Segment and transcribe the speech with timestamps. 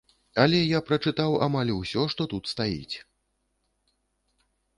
[0.43, 3.05] Але я прачытаў амаль усё, што тут стаіць.